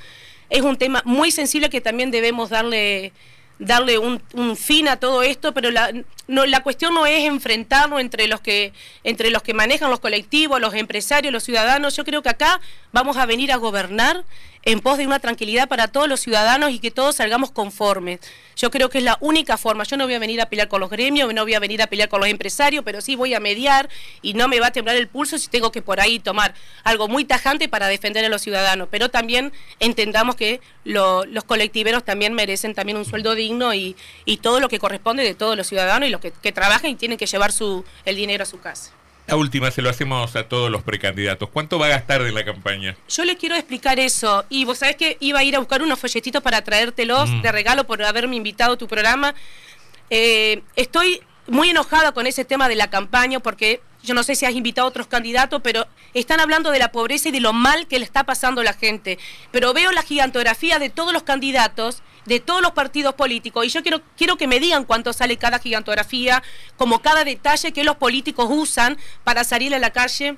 Es 0.51 0.63
un 0.63 0.77
tema 0.77 1.03
muy 1.05 1.31
sensible 1.31 1.71
que 1.71 1.81
también 1.81 2.11
debemos 2.11 2.51
darle 2.51 3.13
darle 3.59 3.99
un, 3.99 4.21
un 4.33 4.57
fin 4.57 4.89
a 4.89 4.97
todo 4.97 5.23
esto, 5.23 5.55
pero 5.55 5.71
la, 5.71 5.93
la 6.27 6.63
cuestión 6.63 6.95
no 6.95 7.07
es 7.07 7.25
enfrentarnos 7.25 8.01
entre 8.01 8.27
los 8.29 8.41
que 8.41 8.73
entre 9.03 9.31
los 9.31 9.43
que 9.43 9.55
manejan 9.55 9.91
los 9.91 10.01
colectivos, 10.01 10.61
los 10.61 10.75
empresarios, 10.75 11.33
los 11.33 11.45
ciudadanos. 11.45 11.97
Yo 11.97 12.05
creo 12.05 12.23
que 12.23 12.31
acá 12.31 12.61
vamos 12.93 13.17
a 13.17 13.27
venir 13.27 13.53
a 13.53 13.57
gobernar 13.57 14.25
en 14.67 14.81
pos 14.81 14.97
de 14.97 15.07
una 15.07 15.19
tranquilidad 15.19 15.69
para 15.69 15.89
todos 15.89 16.09
los 16.09 16.21
ciudadanos 16.21 16.71
y 16.71 16.79
que 16.79 16.91
todos 16.91 17.17
salgamos 17.17 17.51
conformes. 17.51 18.21
Yo 18.57 18.71
creo 18.71 18.89
que 18.89 18.97
es 18.99 19.05
la 19.05 19.19
única 19.21 19.59
forma. 19.59 19.85
Yo 19.85 19.99
no 19.99 20.05
voy 20.05 20.15
a 20.15 20.19
venir 20.19 20.41
a 20.41 20.47
pelear 20.47 20.69
con 20.69 20.81
los 20.81 20.89
gremios, 20.89 21.35
no 21.35 21.43
voy 21.43 21.53
a 21.53 21.59
venir 21.61 21.83
a 21.83 21.87
pelear 21.89 22.09
con 22.09 22.21
los 22.21 22.31
empresarios, 22.31 22.83
pero 22.83 23.03
sí 23.03 23.15
voy 23.15 23.35
a 23.35 23.41
mediar 23.41 23.91
y 24.23 24.33
no 24.33 24.49
me 24.49 24.61
va 24.61 24.69
a 24.69 24.71
temblar 24.71 24.97
el 24.97 25.07
pulso 25.09 25.37
si 25.37 25.49
tengo 25.49 25.71
que 25.71 25.83
por 25.83 26.01
ahí 26.01 26.19
tomar 26.19 26.55
algo 26.83 27.09
muy 27.09 27.27
tajante 27.27 27.69
para 27.69 27.89
defender 27.89 28.25
a 28.25 28.31
los 28.31 28.41
ciudadanos. 28.41 28.89
Pero 28.91 29.11
también 29.11 29.53
entendamos 29.81 30.35
que 30.35 30.63
lo- 30.85 31.27
los 31.27 31.45
colectiveros 31.45 32.03
también 32.03 32.33
merecen 32.33 32.75
también 32.75 32.97
un 32.97 33.05
sueldo 33.05 33.35
digno 33.35 33.75
y, 33.75 33.97
y 34.25 34.39
todo 34.39 34.61
lo 34.61 34.71
que 34.71 34.79
corresponde 34.79 35.25
de 35.25 35.35
todos 35.35 35.59
los 35.59 35.67
ciudadanos 35.67 36.09
los 36.15 36.21
que, 36.23 36.33
que 36.33 36.53
trabajan 36.53 36.91
y 36.91 36.95
tienen 36.97 37.19
que 37.19 37.27
llevar 37.27 37.53
su, 37.53 37.85
el 38.05 38.17
dinero 38.17 38.43
a 38.43 38.47
su 38.47 38.59
casa. 38.61 38.91
La 39.27 39.37
última 39.37 39.71
se 39.71 39.81
lo 39.81 39.89
hacemos 39.89 40.37
a 40.37 40.49
todos 40.49 40.71
los 40.71 40.83
precandidatos. 40.83 41.49
¿Cuánto 41.49 41.79
va 41.79 41.87
a 41.87 41.89
gastar 41.89 42.23
de 42.23 42.31
la 42.33 42.45
campaña? 42.45 42.95
Yo 43.09 43.25
les 43.25 43.37
quiero 43.37 43.55
explicar 43.55 43.99
eso. 43.99 44.45
Y 44.51 44.67
vos 44.67 44.77
sabés 44.79 44.97
que 44.97 45.17
iba 45.21 45.39
a 45.39 45.45
ir 45.45 45.57
a 45.57 45.61
buscar 45.61 45.81
unos 45.83 45.99
folletitos 45.99 46.43
para 46.43 46.63
traértelos 46.63 47.31
Mm. 47.31 47.41
de 47.41 47.51
regalo 47.53 47.85
por 47.85 48.03
haberme 48.03 48.37
invitado 48.37 48.75
a 48.75 48.77
tu 48.77 48.87
programa. 48.87 49.35
Eh, 50.11 50.63
estoy 50.77 51.23
muy 51.47 51.71
enojada 51.71 52.13
con 52.13 52.27
ese 52.27 52.45
tema 52.45 52.69
de 52.69 52.75
la 52.75 52.91
campaña 52.91 53.41
porque 53.41 53.81
yo 54.05 54.15
no 54.15 54.23
sé 54.23 54.37
si 54.37 54.45
has 54.47 54.55
invitado 54.55 54.87
a 54.87 54.91
otros 54.91 55.07
candidatos, 55.07 55.61
pero 55.63 55.87
están 56.13 56.39
hablando 56.39 56.71
de 56.71 56.79
la 56.79 56.93
pobreza 56.93 57.31
y 57.31 57.33
de 57.33 57.41
lo 57.41 57.53
mal 57.53 57.87
que 57.87 57.99
le 57.99 58.05
está 58.05 58.25
pasando 58.25 58.61
a 58.61 58.65
la 58.65 58.75
gente. 58.75 59.19
Pero 59.51 59.73
veo 59.73 59.91
la 59.93 60.03
gigantografía 60.03 60.79
de 60.79 60.91
todos 60.91 61.13
los 61.13 61.23
candidatos, 61.23 62.03
de 62.27 62.39
todos 62.41 62.63
los 62.63 62.73
partidos 62.73 63.15
políticos, 63.15 63.67
y 63.67 63.71
yo 63.71 63.83
quiero, 63.83 64.03
quiero 64.17 64.37
que 64.37 64.47
me 64.47 64.61
digan 64.61 64.85
cuánto 64.85 65.13
sale 65.13 65.37
cada 65.37 65.59
gigantografía, 65.59 66.43
como 66.77 67.01
cada 67.01 67.25
detalle 67.25 67.73
que 67.73 67.85
los 67.85 67.97
políticos 67.97 68.47
usan 68.51 68.99
para 69.25 69.45
salir 69.45 69.75
a 69.75 69.79
la 69.79 69.91
calle 69.91 70.37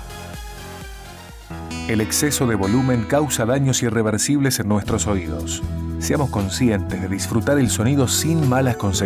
El 1.88 2.02
exceso 2.02 2.46
de 2.46 2.54
volumen 2.54 3.06
causa 3.06 3.48
daños 3.48 3.82
irreversibles 3.82 4.60
en 4.60 4.68
nuestros 4.68 5.08
oídos. 5.08 5.64
Seamos 5.98 6.30
conscientes 6.30 7.02
de 7.02 7.08
disfrutar 7.08 7.58
el 7.58 7.72
sonido 7.72 8.08
sin 8.08 8.48
malas 8.48 8.78
consecuencias. 8.78 9.06